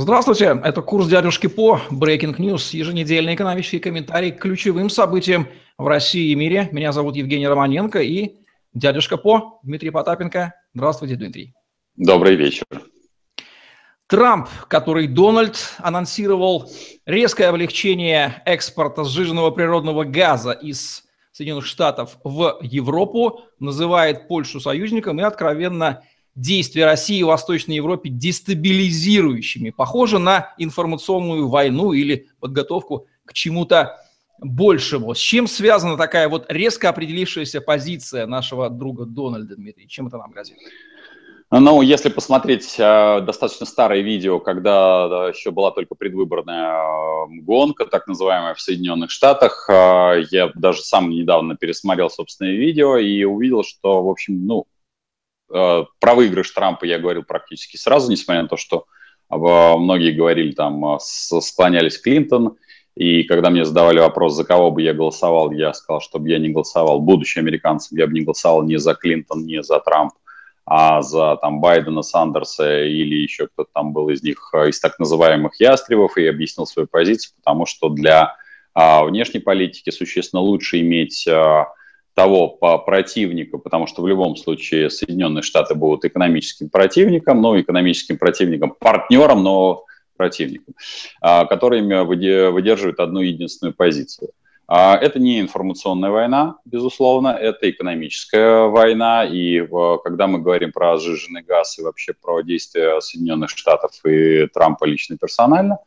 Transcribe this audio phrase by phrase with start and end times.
[0.00, 6.30] Здравствуйте, это курс дядюшки По, Breaking News, еженедельный экономический комментарий к ключевым событиям в России
[6.30, 6.68] и мире.
[6.70, 8.36] Меня зовут Евгений Романенко и
[8.72, 10.54] дядюшка По, Дмитрий Потапенко.
[10.72, 11.52] Здравствуйте, Дмитрий.
[11.96, 12.64] Добрый вечер.
[14.06, 16.70] Трамп, который Дональд анонсировал
[17.04, 21.02] резкое облегчение экспорта сжиженного природного газа из
[21.32, 26.04] Соединенных Штатов в Европу, называет Польшу союзником и откровенно
[26.40, 29.70] действия России в Восточной Европе дестабилизирующими.
[29.70, 33.98] Похоже на информационную войну или подготовку к чему-то
[34.40, 35.14] большему.
[35.14, 39.88] С чем связана такая вот резко определившаяся позиция нашего друга Дональда, Дмитрий?
[39.88, 40.56] Чем это нам грозит?
[41.50, 47.86] Ну, если посмотреть э, достаточно старое видео, когда да, еще была только предвыборная э, гонка,
[47.86, 53.64] так называемая, в Соединенных Штатах, э, я даже сам недавно пересмотрел собственное видео и увидел,
[53.64, 54.66] что, в общем, ну,
[55.48, 58.86] про выигрыш Трампа я говорил практически сразу, несмотря на то, что
[59.30, 62.56] э, многие говорили, там, э, склонялись Клинтон,
[62.94, 66.48] и когда мне задавали вопрос, за кого бы я голосовал, я сказал, чтобы я не
[66.48, 70.12] голосовал, будучи американцем, я бы не голосовал ни за Клинтон, ни за Трамп,
[70.66, 75.58] а за там Байдена, Сандерса или еще кто-то там был из них, из так называемых
[75.60, 78.36] ястребов, и объяснил свою позицию, потому что для
[78.74, 81.68] а, внешней политики существенно лучше иметь а,
[82.18, 88.18] того по противника, потому что в любом случае Соединенные Штаты будут экономическим противником, ну, экономическим
[88.18, 89.84] противником, партнером, но
[90.16, 90.74] противником,
[91.20, 91.80] а, который
[92.50, 94.30] выдерживает одну единственную позицию.
[94.66, 99.64] А, это не информационная война, безусловно, это экономическая война, и
[100.02, 105.16] когда мы говорим про сжиженный газ и вообще про действия Соединенных Штатов и Трампа лично
[105.16, 105.78] персонально,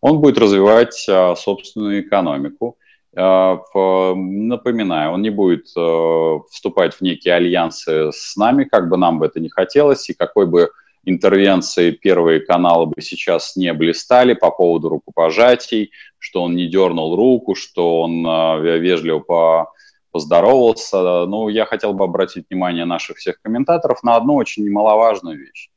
[0.00, 2.76] он будет развивать а, собственную экономику,
[3.12, 9.26] напоминаю, он не будет э, вступать в некие альянсы с нами, как бы нам бы
[9.26, 10.70] это не хотелось, и какой бы
[11.04, 17.54] интервенции первые каналы бы сейчас не блистали по поводу рукопожатий, что он не дернул руку,
[17.54, 19.72] что он э, вежливо по
[20.12, 21.26] поздоровался.
[21.26, 25.70] Ну, я хотел бы обратить внимание наших всех комментаторов на одну очень немаловажную вещь.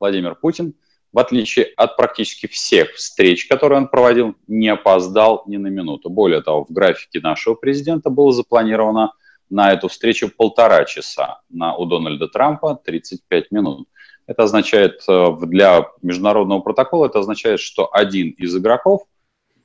[0.00, 0.74] Владимир Путин–
[1.14, 6.10] в отличие от практически всех встреч, которые он проводил, не опоздал ни на минуту.
[6.10, 9.12] Более того, в графике нашего президента было запланировано
[9.48, 13.88] на эту встречу полтора часа, на, у Дональда Трампа 35 минут.
[14.26, 19.02] Это означает э, для международного протокола, это означает, что один из игроков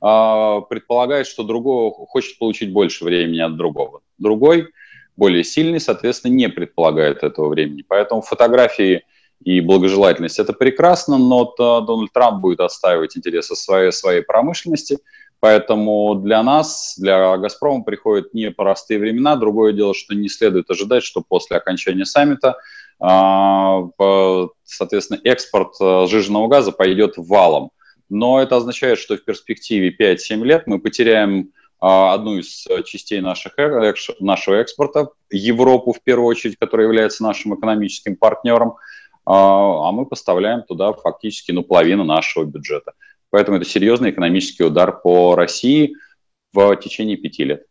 [0.00, 4.02] э, предполагает, что другого хочет получить больше времени от другого.
[4.18, 4.68] Другой,
[5.16, 7.82] более сильный, соответственно, не предполагает этого времени.
[7.82, 9.02] Поэтому фотографии
[9.44, 10.38] и благожелательность.
[10.38, 14.98] Это прекрасно, но Дональд Трамп будет отстаивать интересы своей, своей промышленности,
[15.40, 19.36] поэтому для нас, для «Газпрома» приходят непростые времена.
[19.36, 22.56] Другое дело, что не следует ожидать, что после окончания саммита,
[23.00, 23.88] а,
[24.64, 27.70] соответственно, экспорт э, сжиженного газа пойдет валом.
[28.10, 33.58] Но это означает, что в перспективе 5-7 лет мы потеряем а, одну из частей наших,
[33.58, 38.74] э, нашего экспорта, Европу в первую очередь, которая является нашим экономическим партнером,
[39.24, 42.92] а, а мы поставляем туда фактически ну, половину нашего бюджета.
[43.30, 45.94] Поэтому это серьезный экономический удар по России
[46.52, 47.66] в течение пяти лет.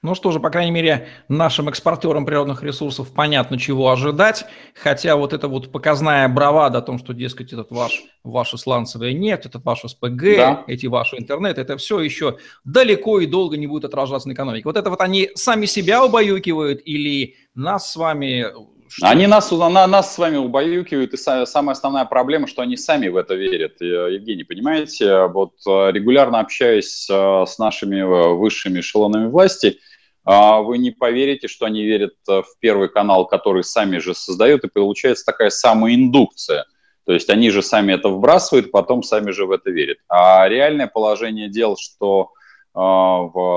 [0.00, 4.44] Ну что же, по крайней мере, нашим экспортерам природных ресурсов понятно, чего ожидать.
[4.80, 9.46] Хотя вот эта вот показная бравада о том, что, дескать, этот ваш, ваша сланцевая нефть,
[9.46, 10.64] этот ваш СПГ, да.
[10.68, 14.66] эти ваши интернет, это все еще далеко и долго не будет отражаться на экономике.
[14.66, 18.46] Вот это вот они сами себя убаюкивают или нас с вами
[18.88, 19.06] что...
[19.06, 23.16] Они нас, на, нас с вами убаюкивают, и самая основная проблема, что они сами в
[23.16, 23.80] это верят.
[23.80, 29.78] Евгений, понимаете, вот э, регулярно общаясь э, с нашими э, высшими эшелонами власти,
[30.24, 35.24] вы не поверите, что они верят в первый канал, который сами же создают, и получается
[35.24, 36.66] такая самоиндукция.
[37.06, 39.96] То есть они же сами это вбрасывают, потом сами же в это верят.
[40.06, 42.37] А реальное положение дел, что а,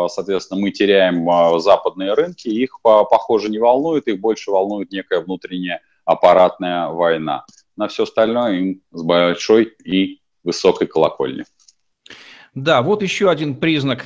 [0.10, 5.82] соответственно, мы теряем а, западные рынки, их, похоже, не волнует, их больше волнует некая внутренняя
[6.06, 7.46] аппаратная война.
[7.78, 11.46] На все остальное им с большой и высокой колокольни.
[12.56, 14.06] Да, вот еще один признак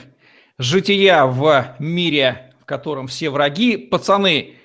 [0.58, 3.78] жития в мире, в котором все враги.
[3.78, 4.56] Пацаны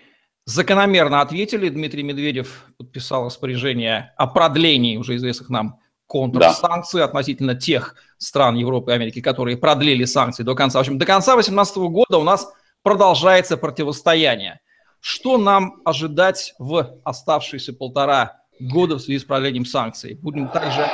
[0.46, 1.69] закономерно ответили.
[1.69, 7.05] Дмитрий Медведев подписал распоряжение о продлении уже известных нам контрсанкции да.
[7.05, 10.78] относительно тех стран Европы и Америки, которые продлили санкции до конца.
[10.78, 12.52] В общем, до конца 2018 года у нас
[12.82, 14.61] продолжается противостояние.
[15.00, 20.19] Что нам ожидать в оставшиеся полтора года в связи с продлением санкций?
[20.20, 20.87] Будем также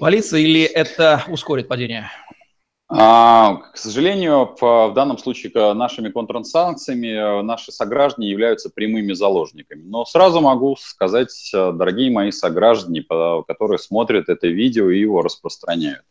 [0.00, 2.10] валиться или это ускорит падение?
[2.88, 9.82] А, к сожалению, в, в данном случае нашими контрсанкциями э, наши сограждане являются прямыми заложниками.
[9.84, 13.04] Но сразу могу сказать, э, дорогие мои сограждане,
[13.48, 16.04] которые смотрят это видео и его распространяют.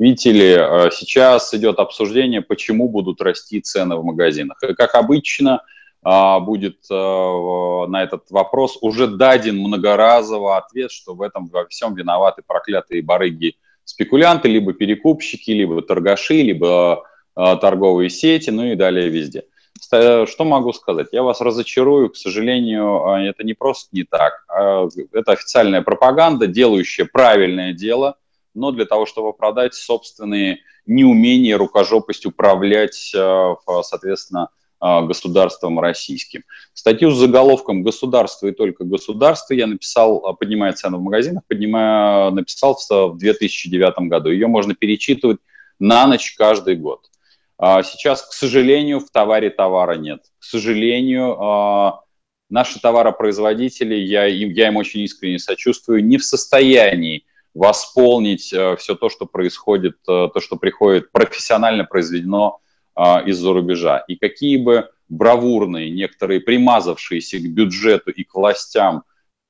[0.00, 4.58] Видите ли, э, сейчас идет обсуждение, почему будут расти цены в магазинах.
[4.62, 5.62] И, как обычно,
[6.02, 13.02] будет на этот вопрос уже даден многоразово ответ, что в этом во всем виноваты проклятые
[13.02, 13.56] барыги
[13.90, 17.04] спекулянты, либо перекупщики, либо торгаши, либо
[17.36, 19.44] э, торговые сети, ну и далее везде.
[19.82, 21.08] Что могу сказать?
[21.12, 24.44] Я вас разочарую, к сожалению, а, это не просто не так.
[24.48, 28.16] А, это официальная пропаганда, делающая правильное дело,
[28.54, 34.48] но для того, чтобы продать собственные неумения, рукожопость управлять, э, соответственно,
[34.82, 36.42] а, государством российским.
[36.72, 42.30] Статью с заголовком «Государство и только государство» я написал, а, поднимая цену в магазинах, поднимая,
[42.30, 44.30] написал в 2009 году.
[44.30, 45.36] Ее можно перечитывать
[45.78, 47.10] на ночь каждый год.
[47.58, 50.22] А, сейчас, к сожалению, в товаре товара нет.
[50.38, 52.00] К сожалению,
[52.48, 57.24] наши товаропроизводители, я им, я им очень искренне сочувствую, не в состоянии
[57.54, 62.60] восполнить все то, что происходит, то, что приходит профессионально произведено
[62.94, 64.04] а, из-за рубежа.
[64.08, 69.04] И какие бы бравурные, некоторые примазавшиеся к бюджету и к властям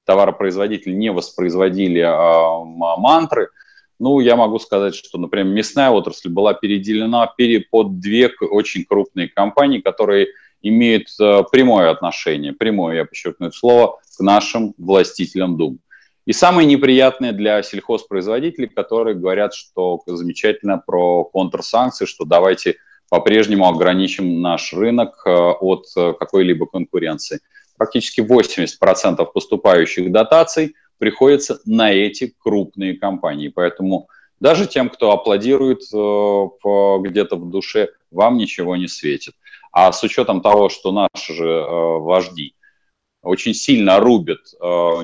[0.05, 2.02] товаропроизводители не воспроизводили
[2.99, 3.50] мантры,
[3.99, 7.35] ну, я могу сказать, что, например, мясная отрасль была переделена
[7.70, 10.29] под две очень крупные компании, которые
[10.62, 11.08] имеют
[11.53, 15.81] прямое отношение, прямое, я подчеркну это слово, к нашим властителям Дум.
[16.26, 22.76] И самое неприятное для сельхозпроизводителей, которые говорят, что замечательно про контрсанкции, что давайте
[23.08, 27.40] по-прежнему ограничим наш рынок э, от э, какой-либо конкуренции.
[27.76, 33.49] Практически 80% поступающих дотаций приходится на эти крупные компании.
[33.49, 34.08] Поэтому
[34.38, 36.46] даже тем, кто аплодирует э,
[37.08, 39.34] где-то в душе, вам ничего не светит.
[39.72, 42.55] А с учетом того, что наши же вожди
[43.22, 44.40] очень сильно рубят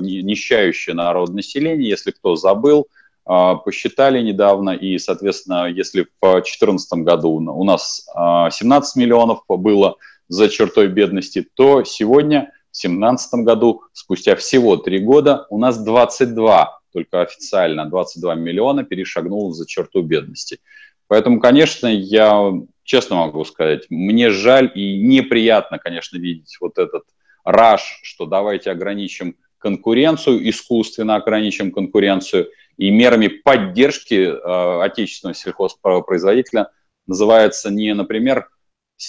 [0.01, 2.89] нищающее народное население, если кто забыл,
[3.27, 9.97] а, посчитали недавно, и, соответственно, если в 2014 году у нас 17 а, миллионов было
[10.29, 16.79] за чертой бедности, то сегодня, в 2017 году, спустя всего три года, у нас 22,
[16.93, 20.61] только официально 22 миллиона перешагнул за черту бедности.
[21.09, 22.53] Поэтому, конечно, я
[22.85, 27.03] честно могу сказать, мне жаль и неприятно, конечно, видеть вот этот
[27.47, 36.71] раш, что давайте ограничим конкуренцию, искусственно ограничим конкуренцию– и мерами поддержки э, отечественного сельхозпроизводителя
[37.07, 38.49] называется не, например,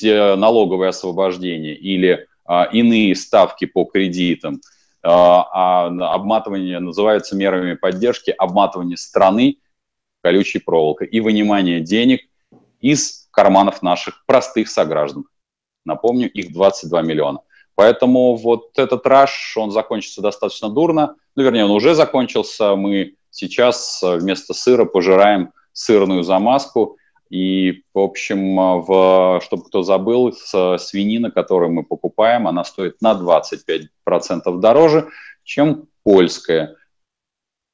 [0.01, 4.59] налоговое освобождение или э, иные ставки по кредитам, э,
[5.03, 9.57] а обматывание называется мерами поддержки обматывание страны
[10.21, 12.21] колючей проволокой и вынимание денег
[12.79, 15.25] из карманов наших простых сограждан.
[15.85, 17.39] Напомню, их 22 миллиона.
[17.77, 21.15] Поэтому вот этот раш, он закончится достаточно дурно.
[21.35, 22.75] Ну, вернее, он уже закончился.
[22.75, 26.97] Мы Сейчас э, вместо сыра пожираем сырную замазку.
[27.29, 33.13] И, в общем, э, в, чтобы кто забыл, свинина, которую мы покупаем, она стоит на
[33.13, 35.09] 25% дороже,
[35.43, 36.75] чем польская.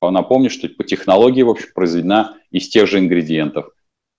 [0.02, 3.70] Напомню, что по технологии, в общем, произведена из тех же ингредиентов.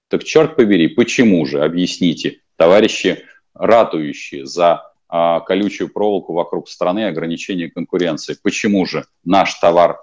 [0.08, 3.22] Так черт побери, почему же, объясните, товарищи,
[3.52, 10.00] ратующие за а, колючую проволоку вокруг страны, ограничения конкуренции, почему же наш товар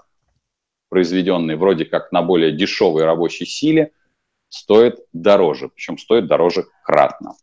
[0.88, 3.92] произведенный вроде как на более дешевой рабочей силе,
[4.48, 7.36] стоит дороже, причем стоит дороже кратно.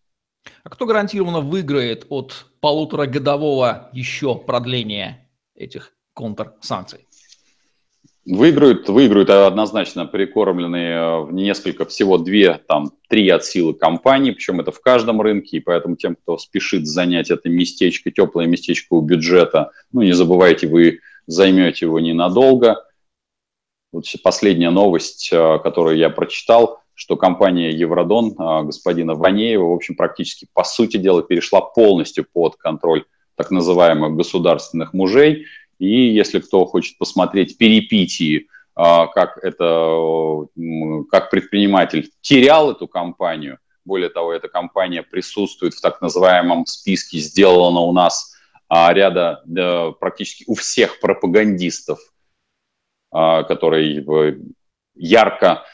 [0.65, 7.08] А кто гарантированно выиграет от полуторагодового еще продления этих контрсанкций?
[8.31, 14.61] Выиграют, выиграют однозначно прикормленные э, в несколько, всего две, там, три от силы компаний, причем
[14.61, 19.01] это в каждом рынке, и поэтому тем, кто спешит занять это местечко, теплое местечко у
[19.01, 22.85] бюджета, ну, не забывайте, вы займете его ненадолго–
[23.93, 29.97] вот последняя новость, э, которую я прочитал, что компания Евродон э, господина Ванеева, в общем,
[29.97, 33.05] практически по сути дела перешла полностью под контроль
[33.35, 35.47] так называемых государственных мужей.
[35.79, 40.47] И если кто хочет посмотреть перипетии, э, как, это,
[41.11, 47.81] как предприниматель терял эту компанию, более того, эта компания присутствует в так называемом списке «Сделано
[47.81, 48.35] у нас»
[48.71, 49.43] ряда
[49.99, 51.99] практически у всех пропагандистов–
[53.11, 54.39] а, которые
[54.95, 55.65] ярко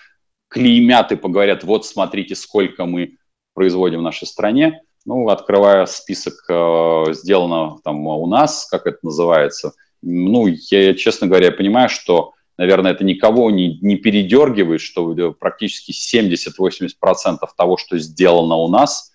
[0.48, 3.18] клеймят и поговорят, вот смотрите, сколько мы
[3.54, 4.82] производим в нашей стране.
[5.04, 9.72] Ну, открывая список, э, сделано там у нас, как это называется,
[10.04, 17.38] ну, я, честно говоря, понимаю, что наверное, это никого не, не передергивает, что практически 70-80%
[17.56, 19.12] того, что сделано у нас,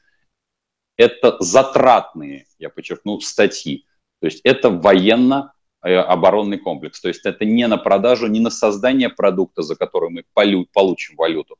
[0.97, 3.85] это затратные, я подчеркну, статьи.
[4.19, 6.99] То есть это военно-оборонный э, комплекс.
[6.99, 10.25] То есть это не на продажу, не на создание продукта, за который мы
[10.73, 11.57] получим валюту,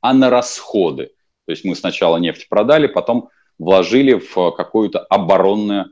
[0.00, 1.12] а на расходы.
[1.46, 5.90] То есть мы сначала нефть продали, потом вложили в какое-то оборонное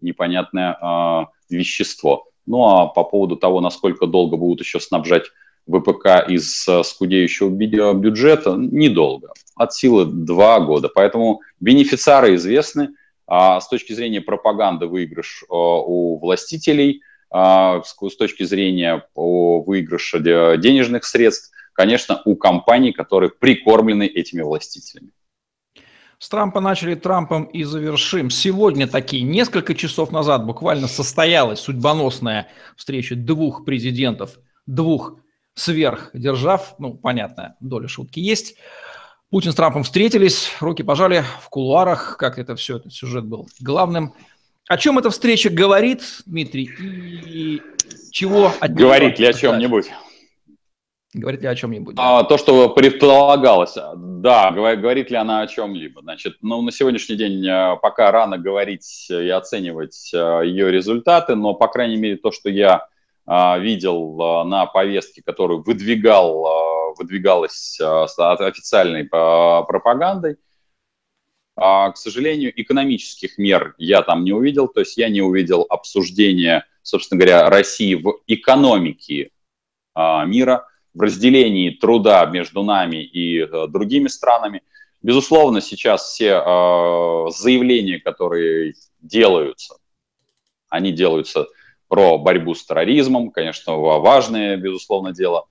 [0.00, 2.28] непонятное э, вещество.
[2.46, 5.24] Ну а по поводу того, насколько долго будут еще снабжать
[5.68, 7.50] ВПК из э, скудеющего
[7.94, 10.88] бюджета, недолго, от силы два года.
[10.88, 12.90] Поэтому бенефициары известны,
[13.26, 21.04] а с точки зрения пропаганды выигрыш э, у властителей, а с точки зрения выигрыша денежных
[21.04, 25.10] средств, конечно, у компаний, которые прикормлены этими властителями.
[26.18, 28.30] С Трампа начали Трампом и завершим.
[28.30, 35.18] Сегодня такие, несколько часов назад буквально состоялась судьбоносная встреча двух президентов, двух
[35.54, 36.74] сверхдержав.
[36.78, 38.56] Ну, понятно, доля шутки есть.
[39.28, 44.14] Путин с Трампом встретились, руки пожали в кулуарах, как это все, этот сюжет был главным.
[44.68, 47.62] О чем эта встреча говорит, Дмитрий, и
[48.10, 49.90] чего от Говорит ли о чем-нибудь?
[51.16, 51.94] Говорит ли о чем-нибудь?
[51.94, 52.18] Да?
[52.18, 56.02] А, то, что предполагалось, да, говорит ли она о чем-либо.
[56.02, 61.54] Значит, ну, на сегодняшний день э, пока рано говорить и оценивать э, ее результаты, но,
[61.54, 62.88] по крайней мере, то, что я
[63.28, 70.36] видел на повестке, которую выдвигал, выдвигалась официальной пропагандой,
[71.56, 76.66] а, к сожалению, экономических мер я там не увидел, то есть я не увидел обсуждения,
[76.82, 79.32] собственно говоря, России в экономике
[79.96, 84.62] мира, в разделении труда между нами и э, другими странами.
[85.02, 88.72] Безусловно, сейчас все э, заявления, которые
[89.02, 89.76] делаются,
[90.70, 91.48] они делаются
[91.88, 95.44] про борьбу с терроризмом, конечно, важное, безусловно, дело.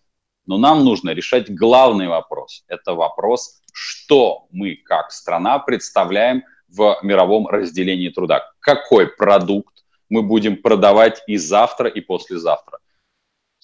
[0.48, 2.64] Но нам нужно решать главный вопрос.
[2.68, 8.52] Это вопрос, что мы как страна представляем в мировом разделении труда.
[8.60, 12.80] Какой продукт мы будем продавать и завтра, и послезавтра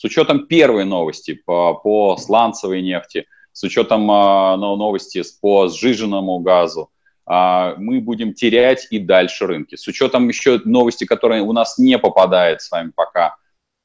[0.02, 6.90] с учетом первой новости по, по сланцевой нефти, с учетом а, новости по сжиженному газу,
[7.28, 9.76] а, мы будем терять и дальше рынки.
[9.76, 13.36] С учетом еще новости, которые у нас не попадает с вами пока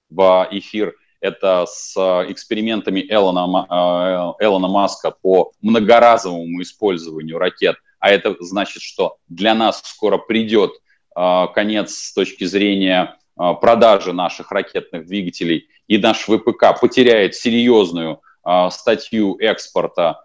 [0.08, 1.94] в эфир, это с
[2.30, 7.76] экспериментами Элона, а, Элона Маска по многоразовому использованию ракет.
[7.98, 10.70] А это значит, что для нас скоро придет
[11.14, 18.20] а, конец с точки зрения а, продажи наших ракетных двигателей и наш ВПК потеряет серьезную
[18.42, 20.22] а, статью экспорта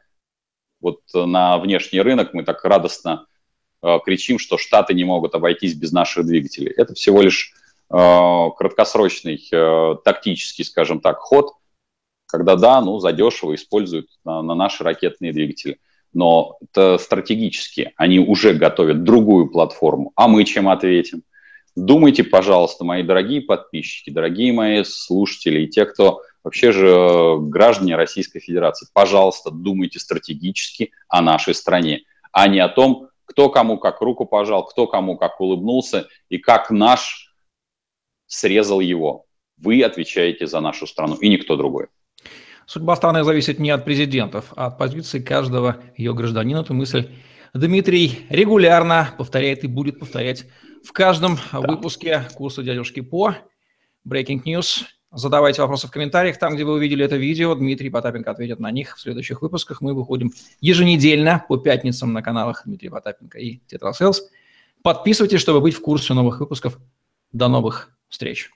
[0.79, 3.27] вот на внешний рынок, мы так радостно
[4.05, 6.71] кричим, что Штаты не могут обойтись без наших двигателей.
[6.75, 7.53] Это всего лишь
[7.89, 9.43] краткосрочный
[10.03, 11.53] тактический, скажем так, ход,
[12.31, 15.79] когда да, ну, задешево используют на, на наши ракетные двигатели.
[16.13, 17.93] Но это стратегически.
[17.95, 20.11] Они уже готовят другую платформу.
[20.15, 21.23] А мы чем ответим?
[21.75, 27.95] Думайте, пожалуйста, мои дорогие подписчики, дорогие мои слушатели и те, кто вообще же э, граждане
[27.95, 32.01] Российской Федерации, пожалуйста, думайте стратегически о нашей стране,
[32.33, 36.71] а не о том, кто кому как руку пожал, кто кому как улыбнулся и как
[36.71, 37.33] наш
[38.27, 39.25] срезал его.
[39.57, 41.87] Вы отвечаете за нашу страну и никто другой.
[42.65, 46.59] Судьба страны зависит не от президентов, а от позиции каждого ее гражданина.
[46.59, 47.09] Эту мысль
[47.53, 50.45] Дмитрий регулярно повторяет и будет повторять
[50.83, 51.59] в каждом да.
[51.59, 53.35] выпуске курса дядюшки по
[54.07, 54.83] Breaking News.
[55.11, 57.53] Задавайте вопросы в комментариях, там, где вы увидели это видео.
[57.53, 59.81] Дмитрий Потапенко ответит на них в следующих выпусках.
[59.81, 60.31] Мы выходим
[60.61, 64.19] еженедельно по пятницам на каналах Дмитрия Потапенко и Sales.
[64.81, 66.79] Подписывайтесь, чтобы быть в курсе новых выпусков.
[67.33, 68.49] До новых встреч!